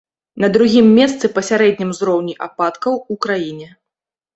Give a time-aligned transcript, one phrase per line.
[0.45, 3.75] На другім месцы па сярэднім узроўні ападкаў у краіне.